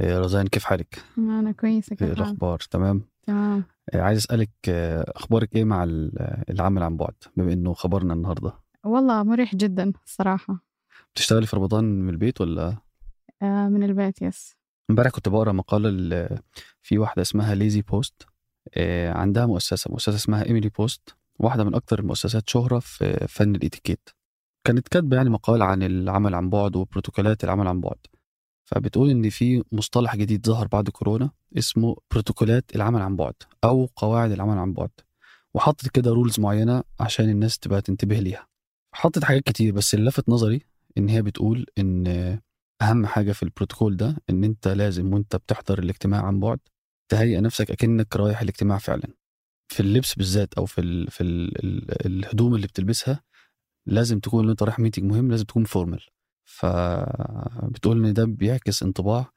[0.00, 3.64] إيه، رزان كيف حالك؟ أنا كويسة إيه كيف حالك؟ الأخبار؟ تمام؟ تمام.
[3.94, 8.52] إيه، عايز أسألك إيه، أخبارك إيه مع ال- العمل عن بعد؟ بما إنه خبرنا النهاردة.
[8.84, 10.64] والله مريح جدا الصراحة.
[11.14, 12.76] بتشتغلي في رمضان من البيت ولا؟
[13.42, 14.56] آه من البيت yes.
[14.90, 16.28] امبارح كنت بقرأ مقالة
[16.82, 18.26] في واحدة اسمها ليزي بوست
[19.08, 24.08] عندها مؤسسة مؤسسة اسمها إيميلي بوست واحدة من أكتر المؤسسات شهرة في فن الإتيكيت.
[24.64, 27.98] كانت كاتبة يعني مقال عن العمل عن بعد وبروتوكولات العمل عن بعد.
[28.66, 34.30] فبتقول إن في مصطلح جديد ظهر بعد كورونا اسمه بروتوكولات العمل عن بعد أو قواعد
[34.30, 34.90] العمل عن بعد
[35.54, 38.46] وحطت كده رولز معينة عشان الناس تبقى تنتبه ليها.
[38.94, 40.60] حطت حاجات كتير بس اللي لفت نظري
[40.98, 42.06] إن هي بتقول إن
[42.82, 46.58] أهم حاجة في البروتوكول ده إن أنت لازم وأنت بتحضر الاجتماع عن بعد
[47.08, 49.08] تهيئ نفسك أكنك رايح الاجتماع فعلا.
[49.72, 53.22] في اللبس بالذات أو في ال في ال ال الهدوم اللي بتلبسها
[53.86, 56.00] لازم تكون لو أنت رايح meeting مهم لازم تكون formal
[56.46, 59.32] فبتقول إن ده بيعكس انطباع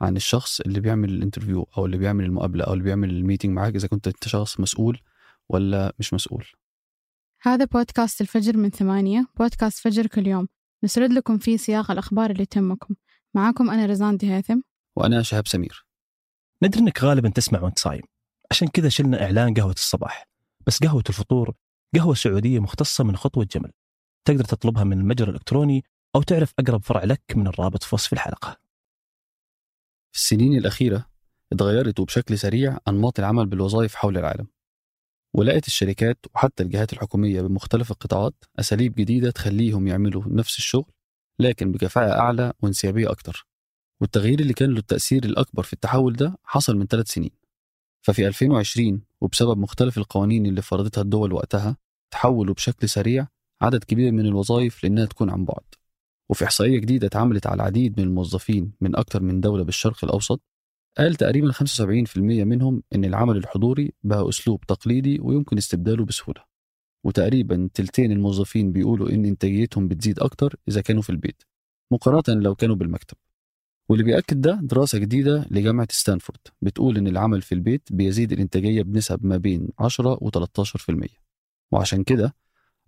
[0.00, 3.52] عن الشخص اللي بيعمل ال interview أو اللي بيعمل المقابلة أو اللي بيعمل ال meeting
[3.52, 5.00] معاك إذا كنت أنت شخص مسؤول
[5.48, 6.44] ولا مش مسؤول.
[7.42, 10.48] هذا بودكاست الفجر من ثمانية بودكاست فجر كل يوم.
[10.84, 12.94] نسرد لكم فيه سياق الأخبار اللي تهمكم.
[13.34, 14.60] معاكم أنا رزان دي هيثم
[14.96, 15.86] وأنا شهاب سمير.
[16.62, 18.02] ندري إنك غالبا تسمع وأنت صايم.
[18.50, 20.28] عشان كذا شلنا إعلان قهوة الصباح.
[20.66, 21.54] بس قهوة الفطور
[21.94, 23.70] قهوة سعودية مختصة من خطوة جمل.
[24.24, 25.84] تقدر تطلبها من المتجر الإلكتروني
[26.16, 28.60] أو تعرف أقرب فرع لك من الرابط في وصف الحلقة.
[30.12, 31.06] في السنين الأخيرة
[31.52, 34.46] اتغيرت وبشكل سريع أنماط العمل بالوظائف حول العالم
[35.34, 40.92] ولقت الشركات وحتى الجهات الحكومية بمختلف القطاعات أساليب جديدة تخليهم يعملوا نفس الشغل
[41.38, 43.46] لكن بكفاءة أعلى وانسيابية أكتر.
[44.00, 47.30] والتغيير اللي كان له التأثير الأكبر في التحول ده حصل من ثلاث سنين.
[48.02, 51.76] ففي 2020 وبسبب مختلف القوانين اللي فرضتها الدول وقتها
[52.10, 53.26] تحولوا بشكل سريع
[53.62, 55.73] عدد كبير من الوظائف لأنها تكون عن بعد.
[56.30, 60.40] وفي إحصائية جديدة اتعملت على العديد من الموظفين من أكتر من دولة بالشرق الأوسط
[60.98, 66.44] قال تقريبا 75% منهم إن العمل الحضوري بقى أسلوب تقليدي ويمكن استبداله بسهولة
[67.04, 71.42] وتقريبا تلتين الموظفين بيقولوا إن إنتاجيتهم بتزيد أكتر إذا كانوا في البيت
[71.92, 73.16] مقارنة لو كانوا بالمكتب.
[73.88, 79.26] واللي بيأكد ده دراسة جديدة لجامعة ستانفورد بتقول إن العمل في البيت بيزيد الإنتاجية بنسب
[79.26, 81.08] ما بين 10 و 13%
[81.72, 82.34] وعشان كده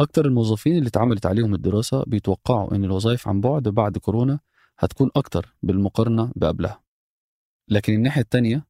[0.00, 4.40] أكتر الموظفين اللي اتعملت عليهم الدراسة بيتوقعوا إن الوظائف عن بعد بعد كورونا
[4.78, 6.82] هتكون أكتر بالمقارنة بقبلها.
[7.68, 8.66] لكن الناحية التانية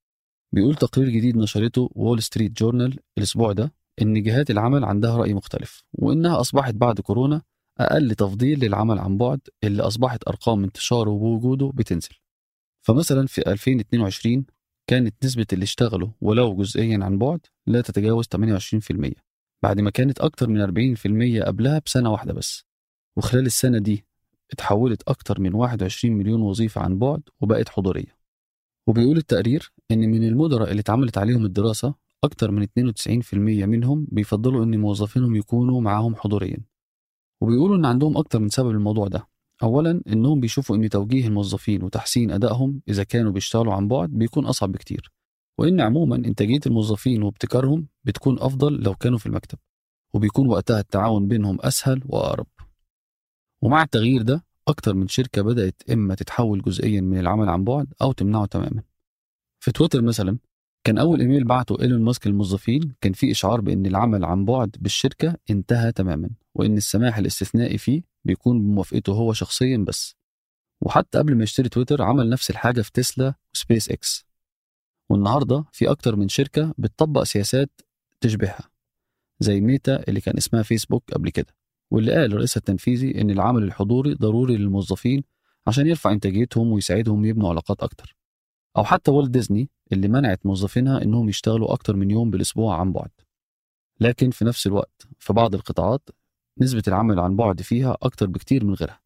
[0.53, 5.85] بيقول تقرير جديد نشرته وول ستريت جورنال الأسبوع ده إن جهات العمل عندها رأي مختلف
[5.93, 7.43] وإنها أصبحت بعد كورونا
[7.79, 12.15] أقل تفضيل للعمل عن بعد اللي أصبحت أرقام انتشاره ووجوده بتنزل.
[12.83, 14.45] فمثلا في 2022
[14.87, 19.30] كانت نسبة اللي اشتغلوا ولو جزئيا عن بعد لا تتجاوز 28%
[19.63, 22.65] بعد ما كانت أكتر من 40% قبلها بسنة واحدة بس
[23.17, 24.07] وخلال السنة دي
[24.53, 28.17] اتحولت أكتر من 21 مليون وظيفة عن بعد وبقت حضورية.
[28.87, 31.95] وبيقول التقرير إن من المدراء اللي اتعملت عليهم الدراسة
[32.25, 33.35] أكتر من 92%
[33.67, 36.59] منهم بيفضلوا إن موظفينهم يكونوا معاهم حضوريا.
[37.41, 39.29] وبيقولوا إن عندهم أكتر من سبب الموضوع ده.
[39.63, 44.73] أولا إنهم بيشوفوا إن توجيه الموظفين وتحسين أدائهم إذا كانوا بيشتغلوا عن بعد بيكون أصعب
[44.73, 45.13] بكتير.
[45.61, 49.59] وإن عموما إنتاجية الموظفين وابتكارهم بتكون أفضل لو كانوا في المكتب
[50.13, 52.47] وبيكون وقتها التعاون بينهم أسهل وأقرب.
[53.63, 58.13] ومع التغيير ده أكتر من شركة بدأت إما تتحول جزئيا من العمل عن بعد أو
[58.13, 58.83] تمنعه تماما.
[59.59, 60.39] في تويتر مثلا
[60.85, 65.37] كان أول إيميل بعته إيلون ماسك للموظفين كان فيه إشعار بإن العمل عن بعد بالشركة
[65.51, 70.17] انتهى تماما وإن السماح الاستثنائي فيه بيكون بموافقته هو شخصيا بس.
[70.81, 74.30] وحتى قبل ما يشتري تويتر عمل نفس الحاجة في تسلا وسبيس إكس.
[75.11, 77.81] والنهاردة في أكتر من شركة بتطبق سياسات
[78.21, 78.71] تشبهها
[79.41, 81.55] زي ميتا اللي كان اسمها فيسبوك قبل كده
[81.91, 85.25] واللي قال الرئيس التنفيذي إن العمل الحضوري ضروري للموظفين
[85.67, 88.17] عشان يرفع إنتاجيتهم ويساعدهم يبنوا علاقات أكتر.
[88.77, 93.11] أو حتى والت ديزني اللي منعت موظفينها إنهم يشتغلوا أكتر من يوم بالأسبوع عن بعد.
[94.01, 96.09] لكن في نفس الوقت في بعض القطاعات
[96.59, 99.01] نسبة العمل عن بعد فيها أكتر بكتير من غيرها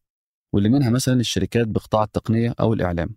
[0.53, 3.15] واللي منها مثلا الشركات بقطاع التقنية أو الإعلام.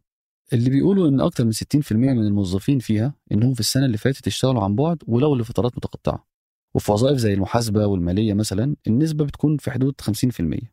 [0.52, 4.64] اللي بيقولوا إن أكتر من 60% من الموظفين فيها إنهم في السنة اللي فاتت اشتغلوا
[4.64, 6.28] عن بعد ولو لفترات متقطعة.
[6.74, 10.68] وفي وظائف زي المحاسبة والمالية مثلا النسبة بتكون في حدود 50%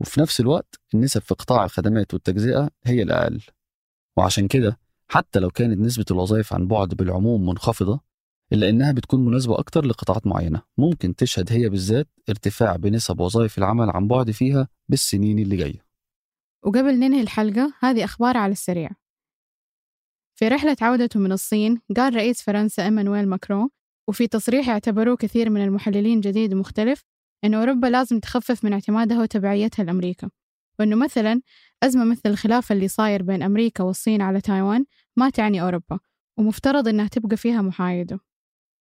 [0.00, 3.40] وفي نفس الوقت النسب في قطاع الخدمات والتجزئة هي الأقل.
[4.16, 4.78] وعشان كده
[5.08, 8.00] حتى لو كانت نسبة الوظائف عن بعد بالعموم منخفضة
[8.52, 10.62] إلا إنها بتكون مناسبة أكتر لقطاعات معينة.
[10.78, 15.84] ممكن تشهد هي بالذات ارتفاع بنسب وظائف العمل عن بعد فيها بالسنين اللي جاية.
[16.62, 18.90] وقبل ننهي الحلقة هذه أخبار على السريع.
[20.38, 23.68] في رحلة عودته من الصين قال رئيس فرنسا إيمانويل ماكرون
[24.08, 27.04] وفي تصريح اعتبروه كثير من المحللين جديد ومختلف
[27.44, 30.30] أن أوروبا لازم تخفف من اعتمادها وتبعيتها لأمريكا
[30.78, 31.40] وأنه مثلا
[31.82, 34.84] أزمة مثل الخلاف اللي صاير بين أمريكا والصين على تايوان
[35.16, 35.98] ما تعني أوروبا
[36.38, 38.20] ومفترض إنها تبقى فيها محايدة.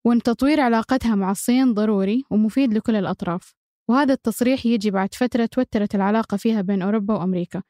[0.06, 3.56] وأن تطوير علاقتها مع الصين ضروري ومفيد لكل الأطراف
[3.90, 7.64] وهذا التصريح يجي بعد فترة توترت العلاقة فيها بين أوروبا وأمريكا.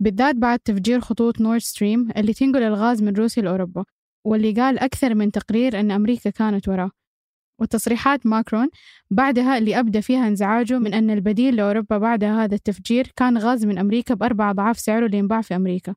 [0.00, 3.84] بالذات بعد تفجير خطوط نورد ستريم اللي تنقل الغاز من روسيا لأوروبا
[4.26, 6.90] واللي قال أكثر من تقرير أن أمريكا كانت وراه.
[7.60, 8.68] وتصريحات ماكرون
[9.10, 13.78] بعدها اللي أبدى فيها انزعاجه من أن البديل لأوروبا بعد هذا التفجير كان غاز من
[13.78, 15.94] أمريكا بأربع أضعاف سعره اللي ينباع في أمريكا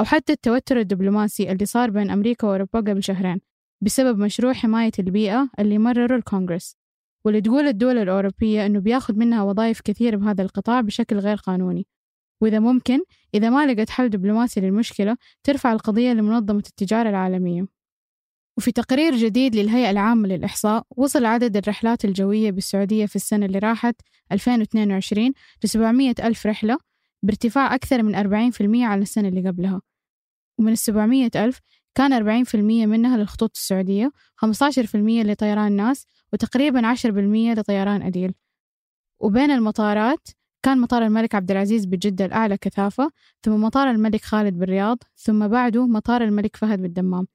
[0.00, 3.40] أو حتى التوتر الدبلوماسي اللي صار بين أمريكا وأوروبا قبل شهرين
[3.84, 6.76] بسبب مشروع حماية البيئة اللي مرره الكونغرس
[7.24, 11.86] واللي تقول الدول الأوروبية أنه بياخد منها وظائف كثير بهذا القطاع بشكل غير قانوني.
[12.40, 12.98] وإذا ممكن
[13.34, 17.66] إذا ما لقت حل دبلوماسي للمشكلة ترفع القضية لمنظمة التجارة العالمية.
[18.56, 23.94] وفي تقرير جديد للهيئة العامة للإحصاء وصل عدد الرحلات الجوية بالسعودية في السنة اللي راحت
[24.32, 25.32] 2022
[25.64, 26.78] ل 700 ألف رحلة
[27.22, 29.80] بارتفاع أكثر من 40% على السنة اللي قبلها.
[30.58, 31.60] ومن ال 700 ألف
[31.94, 32.54] كان 40%
[32.86, 38.34] منها للخطوط السعودية 15% لطيران ناس وتقريبا 10% لطيران أديل.
[39.20, 40.28] وبين المطارات
[40.68, 43.10] كان مطار الملك عبد العزيز بجدة الأعلى كثافة
[43.42, 47.26] ثم مطار الملك خالد بالرياض ثم بعده مطار الملك فهد بالدمام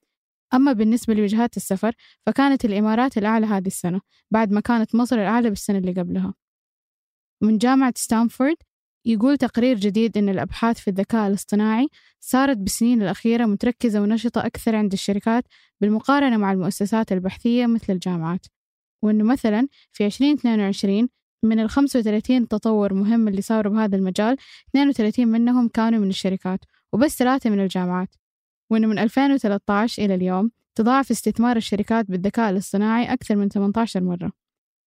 [0.54, 1.94] أما بالنسبة لوجهات السفر
[2.26, 4.02] فكانت الإمارات الأعلى هذه السنة
[4.32, 6.34] بعد ما كانت مصر الأعلى بالسنة اللي قبلها.
[7.42, 8.58] من جامعة ستانفورد
[9.06, 11.88] يقول تقرير جديد أن الأبحاث في الذكاء الاصطناعي
[12.20, 15.44] صارت بالسنين الأخيرة متركزة ونشطة أكثر عند الشركات
[15.82, 18.46] بالمقارنة مع المؤسسات البحثية مثل الجامعات.
[19.04, 21.10] وأنه مثلا في 2022
[21.44, 24.38] من ال 35 تطور مهم اللي صاروا بهذا المجال
[24.70, 26.60] 32 منهم كانوا من الشركات
[26.94, 28.16] وبس ثلاثة من الجامعات.
[28.70, 34.32] وأنه من 2013 إلى اليوم تضاعف استثمار الشركات بالذكاء الاصطناعي أكثر من 18 مرة.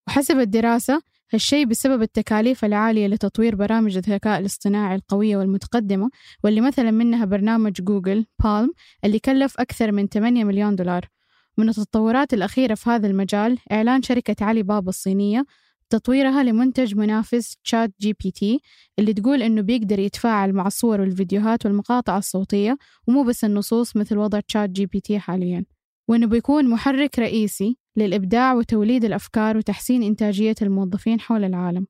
[0.07, 1.01] وحسب الدراسة
[1.33, 6.09] هالشيء بسبب التكاليف العالية لتطوير برامج الذكاء الاصطناعي القوية والمتقدمة
[6.43, 8.73] واللي مثلا منها برنامج جوجل بالم
[9.03, 11.09] اللي كلف أكثر من 8 مليون دولار.
[11.57, 15.45] من التطورات الأخيرة في هذا المجال إعلان شركة علي بابا الصينية
[15.89, 18.59] تطويرها لمنتج منافس تشات جي بي تي
[18.99, 22.77] اللي تقول إنه بيقدر يتفاعل مع الصور والفيديوهات والمقاطع الصوتية
[23.07, 25.65] ومو بس النصوص مثل وضع تشات جي بي تي حاليا.
[26.09, 31.87] وإنه بيكون محرك رئيسي للإبداع وتوليد الأفكار وتحسين إنتاجية الموظفين حول العالم.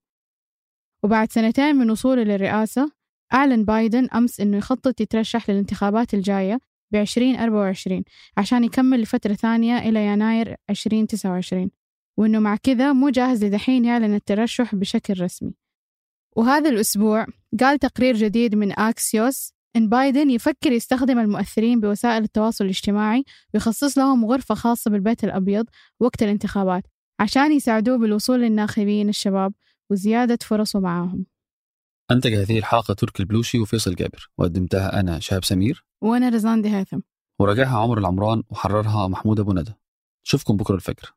[1.03, 2.91] وبعد سنتين من وصوله للرئاسة
[3.33, 6.59] أعلن بايدن أمس إنه يخطط يترشح للانتخابات الجاية
[6.91, 8.03] ب 2024
[8.37, 11.71] عشان يكمل لفترة ثانية إلى يناير 2029
[12.17, 15.53] وإنه مع كذا مو جاهز لدحين يعلن الترشح بشكل رسمي.
[16.35, 17.25] وهذا الأسبوع
[17.59, 23.23] قال تقرير جديد من أكسيوس إن بايدن يفكر يستخدم المؤثرين بوسائل التواصل الاجتماعي
[23.53, 25.65] ويخصص لهم غرفة خاصة بالبيت الأبيض
[25.99, 26.83] وقت الانتخابات
[27.19, 29.53] عشان يساعدوه بالوصول للناخبين الشباب
[29.89, 31.25] وزيادة فرصه معاهم.
[32.11, 35.85] أنتج هذه الحلقة تركي البلوشي وفيصل جابر وقدمتها أنا شهاب سمير.
[36.01, 36.99] وأنا رزان دي هيثم
[37.39, 39.73] وراجعها عمر العمران وحررها محمود أبو ندى.
[40.25, 41.13] نشوفكم بكرة الفجر.